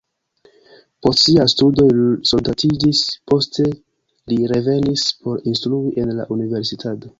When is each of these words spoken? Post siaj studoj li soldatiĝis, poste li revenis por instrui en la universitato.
Post 1.07 1.19
siaj 1.25 1.43
studoj 1.53 1.85
li 1.97 2.05
soldatiĝis, 2.29 3.03
poste 3.33 3.67
li 4.33 4.41
revenis 4.55 5.07
por 5.27 5.47
instrui 5.55 5.97
en 6.05 6.19
la 6.21 6.29
universitato. 6.41 7.09